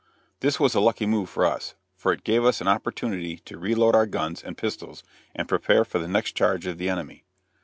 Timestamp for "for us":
1.29-1.75